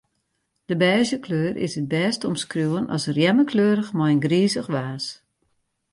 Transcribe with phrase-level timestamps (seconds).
[0.69, 5.05] De bêzje kleur is it bêst te omskriuwen as rjemmekleurich mei in grizich waas.